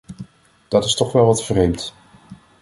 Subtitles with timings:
[0.67, 1.93] Dat is toch wel wat vreemd.